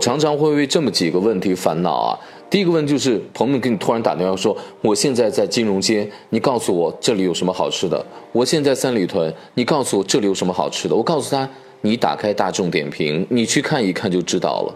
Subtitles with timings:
[0.00, 2.18] 常常会为这么几个问题烦恼啊。
[2.48, 8.04] 第一个问就是朋友们给你突然打电话说，我现在在金融街，你告诉我这里有什么好吃的？
[8.32, 10.96] 我现在三里屯，你告诉我这里有什么好吃的？
[10.96, 11.48] 我告诉他，
[11.82, 14.74] 你打开大众点评，你去看一看就知道了。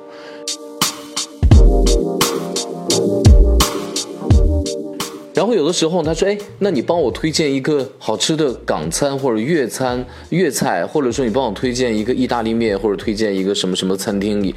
[5.35, 14.55] 然后有的时候他说，哎，那你帮我推荐一个好吃的港餐或者粤餐、粤菜，或者说你帮我推荐一个意大利面，或者推荐一个什么什么餐厅里。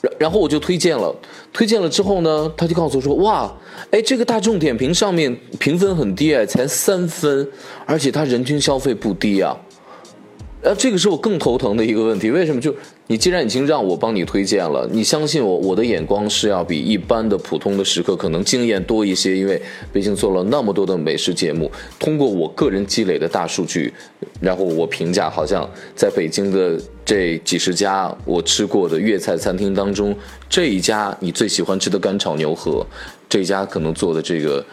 [0.00, 1.14] 然然后我就推荐了，
[1.52, 3.52] 推荐了之后呢，他就告诉我说，哇，
[3.90, 7.48] 哎，这个大众点评上面评分很低哎，才三分，
[7.84, 9.56] 而且他人均消费不低啊。
[10.62, 12.60] 呃，这个是我更头疼的一个问题，为什么？
[12.60, 12.74] 就
[13.08, 19.60] 你既然已经让我帮你推荐了，你相信我，我的眼光是要比一般的普通的食客可能经验多一些，因为
[19.92, 23.94] 毕竟做了那么多的美食节目，通过我个人积累的大数据，
[24.40, 30.12] 然后我评价，好像在北京的这几十家我吃过的粤菜餐厅当中，
[30.48, 32.84] 这一家你最喜欢吃的干炒牛河。
[33.28, 34.64] 这一家可能做的这个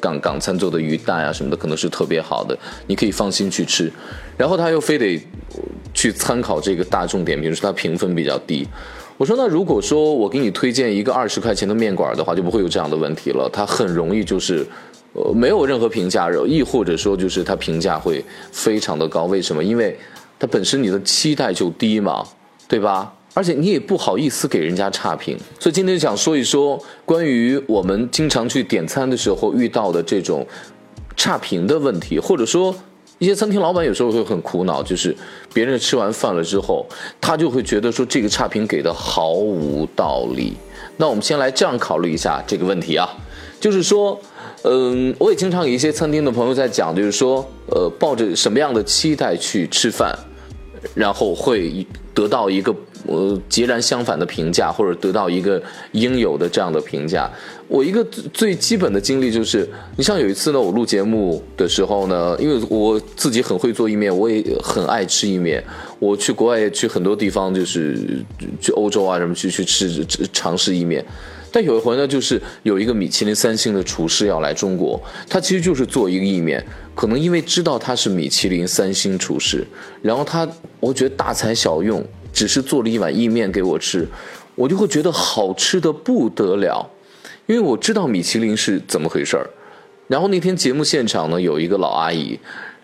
[0.00, 3.90] 港港餐做的鱼蛋啊什么的，可能是特别好的，你可以放心去吃。
[4.36, 5.20] 然后他又非得
[6.02, 8.66] 去参考这个大众点评，说它评分比较低。
[9.16, 13.48] 我说那如果说我给你推荐一个二十块钱的面馆的话，就不会有这样的问题了。
[13.52, 14.66] 它很容易就是
[15.12, 19.26] 呃没有任何评价，亦或者说就是它评价会非常的高。
[19.26, 19.62] 为什么？
[19.62, 19.96] 因为
[20.40, 22.26] 它本身你的期待就低嘛，
[22.66, 23.14] 对吧？
[23.34, 30.44] 而且你也不好意思给人家差评，所以今天想说一说关于我们经常去点餐的时候遇到的这种
[31.16, 32.74] 差评的问题，或者说
[33.18, 35.14] 一些餐厅老板有时候会很苦恼，就是
[35.54, 36.84] 别人吃完饭了之后，
[37.20, 40.54] 他就会觉得说这个差评给的毫无道理。
[40.96, 43.08] 那我们先来这样考虑一下这个问题啊，
[43.60, 44.20] 就是说，
[44.62, 50.16] 嗯，我也经常有一些餐厅的朋友在讲，就是说，呃，抱着什么样的期待去吃饭，
[50.94, 52.74] 然后会得到一个。
[53.06, 55.60] 呃，截然相反的评价，或者得到一个
[55.92, 57.30] 应有的这样的评价。
[57.68, 65.62] 我一个最基本的经历就是，你像有一次呢，我录节目的时候呢，因为我自己很会做意面，我也很爱吃意面。
[65.98, 68.22] 我去国外去很多地方，就是
[68.60, 71.04] 去欧洲啊什么去去吃尝试意面。
[71.50, 76.64] 但有一回呢，就是有一个米其林三星的厨师要来中国，他其实就是做一个意面，
[76.94, 79.66] 可能因为知道他是米其林三星厨师，
[80.02, 80.46] 然后他
[80.80, 82.04] 我觉得大材小用。
[82.32, 84.08] 只是做了一碗意面给我吃，
[84.54, 86.88] 我就会觉得好吃的不得了，
[87.46, 89.48] 因为我知道米其林是怎么回事儿。
[90.08, 92.38] 然后那天节目现场呢，有一个老阿姨，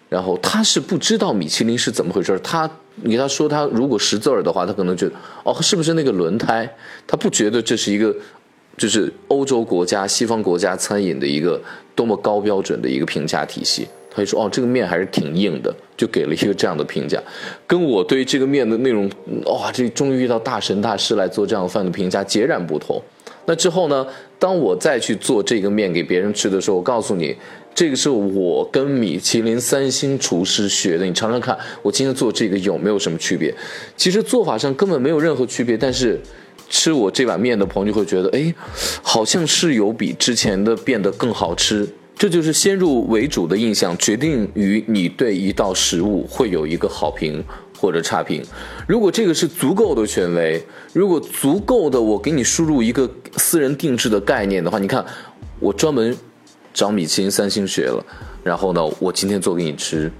[0.09, 2.39] 然后她是不知道米其林是怎么回事儿。
[2.39, 2.71] 她
[3.03, 5.13] 你给她说，她如果识字儿的话，她可能觉得
[5.45, 6.69] 哦，是不是那个轮胎？
[7.07, 8.15] 她不觉得这是一个，
[8.77, 11.61] 就是欧洲国家、西方国家餐饮的一个
[11.95, 13.87] 多么高标准的一个评价体系。
[14.19, 17.23] 他说：“哦，这个面还是挺硬的，就给了一个这样的评价，
[17.67, 19.11] 跟我对这个面的那种
[19.47, 23.01] 哇，这终于遇到大神大师来做这样的饭的评价截然不同。
[23.47, 24.07] 那之后呢，
[24.39, 27.35] 当我再去做这个面给别人吃的时候，我告诉你，
[27.75, 33.55] 这个是我跟米其林三星厨师学的，你尝尝看，我今天做这个有没有什么区别？
[33.97, 36.21] 其实做法上根本没有任何区别，但是
[36.69, 38.55] 吃我这碗面的朋友就会觉得，哎，
[39.03, 47.43] 好像是有比之前的变得更好吃。”这就是先入为主的印象，决定于你对一道食物会有一个好评
[47.79, 48.43] 或者差评。
[48.89, 50.61] 如果这个是足够的权威，
[50.93, 55.05] 如果足够的我给你输入一个私人定制的概念的话，你看，
[55.61, 56.17] 我专门
[56.75, 58.05] 找米其林三星学了，
[58.43, 60.11] 然后呢，我今天做给你吃，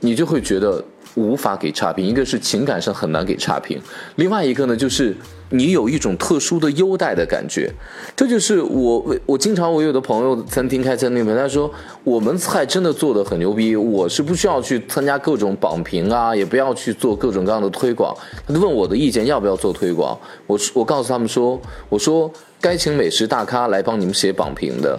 [0.00, 2.04] 你就会觉得无法给差评。
[2.06, 3.80] 一个是情感上很难给差评，
[4.16, 5.16] 另外一个呢就是。
[5.50, 7.70] 你有一种特殊的优待的感觉，
[8.16, 11.70] 这就是我我经常我有的朋友餐厅开餐厅，他说
[12.02, 18.12] 我们菜真的做的很牛逼，我是不需要去参加各种榜评啊，也不要去做各种各样的推广。
[18.48, 22.28] 他就问我的意见要不要做推广，我我告诉他们说，我说
[22.60, 24.98] 该请美食大咖来帮你们写榜评的，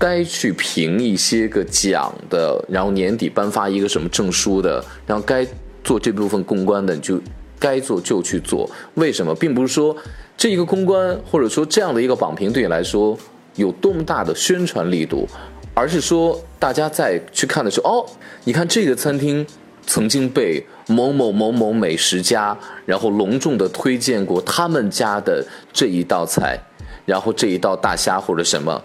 [0.00, 5.46] 该去评一些个奖的，然后年底颁发一个什么证书的，然后该
[5.84, 7.20] 做这部分公关的你就。
[7.62, 9.34] 该做就去做，为什么？
[9.34, 9.94] 并不是说
[10.34, 13.14] 这一个公关或者说这样的一个榜评对你来说
[13.56, 15.28] 有多么大的宣传力度，
[15.74, 18.06] 而是说大家在去看的时候，哦，
[18.44, 19.46] 你看这个餐厅
[19.86, 26.58] 曾经被某某某某美食家然后隆重的推荐过他们家的这一道菜，
[27.04, 28.82] 然后这一道大虾或者什么，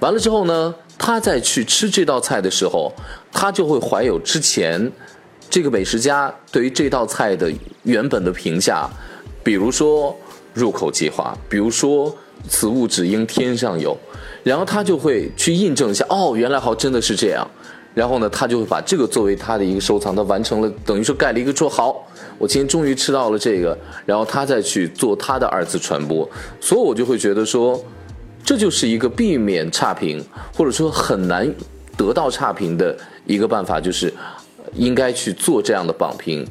[0.00, 2.92] 完了之后呢，他再去吃这道菜的时候，
[3.32, 4.90] 他就会怀有之前。
[5.48, 7.52] 这个美食家对于这道菜的
[7.82, 8.88] 原本的评价，
[9.42, 10.16] 比如说
[10.54, 12.16] 入口即化，比如说
[12.48, 13.98] 此物只应天上有，
[14.44, 17.44] 然后他就会去印证一下，哦，原来好真的是这样，
[17.94, 21.68] 然后呢，他就会把这个作为他的一个收藏，他完成了，等于说盖了一个戳。
[21.68, 22.06] 好，
[22.38, 23.76] 我今天终于吃到了这个，
[24.06, 26.30] 然后他再去做他的二次传播，
[26.60, 27.82] 所以我就会觉得说，
[28.50, 30.20] 这就是一个避免差评，
[30.52, 31.48] 或者说很难
[31.96, 34.12] 得到差评的一个办法，就是
[34.74, 36.44] 应该去做这样的榜评，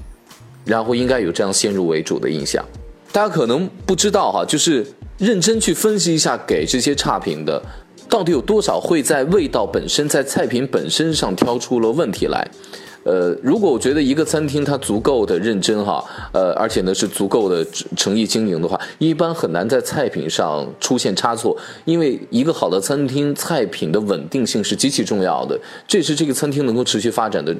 [0.63, 2.63] 然后应该有这样先入为主的印象。
[3.11, 4.87] 大家可能不知道哈，就是
[5.17, 7.61] 认真去分析一下给这些差评的。
[8.07, 12.49] 到底有多少会在味道本身、在菜品本身上挑出了问题来？
[13.09, 17.65] 呃，如果我觉得一个餐厅它足够的认真哈，呃，而且呢是足够的
[17.97, 21.57] 诚意经营的话，一般很难在菜品上出现差错。
[21.85, 27.55] 因为一个好的餐厅菜品的稳定性是极其重要的，这是这个餐厅能够持续发展的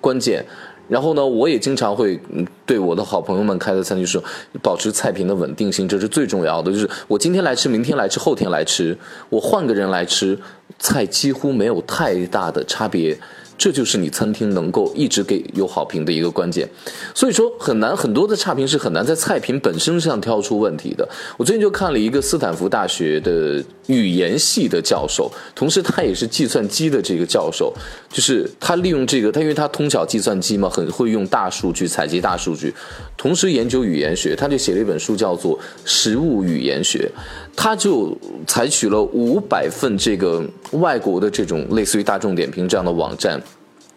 [0.00, 0.44] 关键。
[0.86, 2.20] 然后呢，我也经常会
[2.64, 4.22] 对我的好朋友们开的餐厅说，
[4.62, 6.70] 保持菜品的稳定性，这是最重要的。
[6.70, 8.96] 就是我今天来吃，明天来吃，后天来吃，
[9.28, 10.38] 我换个人来吃，
[10.78, 13.18] 菜几乎没有太大的差别。
[13.56, 16.68] 这就是你餐厅能够一直给有好评的一个关键，
[17.14, 21.08] 所以说很难很多的差评是很难在菜品本身上挑出问题的。
[21.36, 27.72] 我最近就看了一个斯坦福大学的语言系的教授，同时他也是计算机的这个教授，
[28.10, 32.74] 就是他利用这个，他因为他通晓计算机嘛，很会用大数据采集大数据，
[33.16, 37.10] 同时研究语言学，他就写了一本书叫做《食物语言学》，
[37.56, 38.16] 他就
[38.46, 43.40] 采取了五百份这个外国的这种类似于大众点评这样的网站。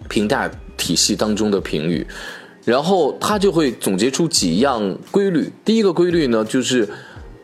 [0.08, 2.06] 评价体系当中的评语，
[2.64, 5.52] 然后他就会总结出几样规律。
[5.66, 6.88] 第一个规律呢，就是，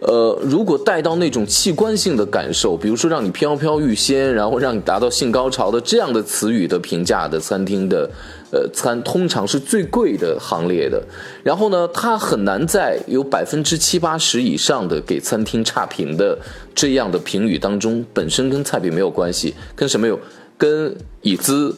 [0.06, 8.10] 呃，如果带到那种器官性的感受，比如说让你飘飘欲仙，然后让你达到性高潮的这样的词语的评价的餐厅的，
[8.52, 11.02] 呃，餐通常是最贵的行列的。
[11.44, 16.38] 然后呢，它很难在有百分之七八十以上的给餐厅差评的
[16.76, 20.20] 这样的评语当中，本身跟菜品没有关系，跟什么有？
[20.58, 21.76] 跟椅子。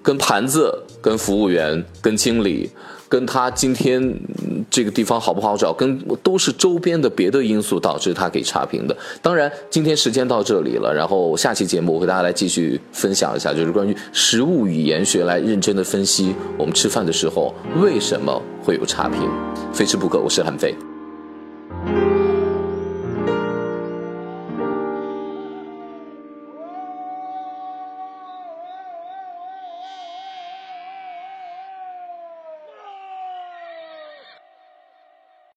[0.00, 0.72] 跟盘子、
[1.02, 2.70] 跟服务员、跟经理、
[3.08, 4.14] 跟他今天
[4.70, 8.96] 这个地方好不好找，跟都是周边的别的因素导致他给差评的。
[9.22, 19.28] 当然，今天时间到这里了，然后下期节目我和大家来继续分享一下，就是关于食物语言学来认真的分析我们吃饭的时候为什么会有差评，
[19.72, 20.18] 非吃不可。
[20.18, 20.74] 我是韩非。